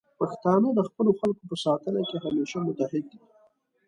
[0.19, 3.19] پښتانه د خپلو خلکو په ساتنه کې همیشه متعهد دي.